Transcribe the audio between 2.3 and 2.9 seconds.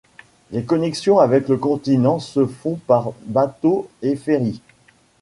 font